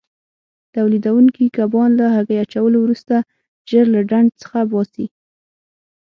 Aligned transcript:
تولیدوونکي 0.75 1.45
کبان 1.57 1.89
له 1.99 2.05
هګۍ 2.15 2.37
اچولو 2.45 2.77
وروسته 2.81 3.15
ژر 3.69 3.85
له 3.95 4.01
ډنډ 4.09 4.29
څخه 4.41 4.59
باسي. 4.71 5.05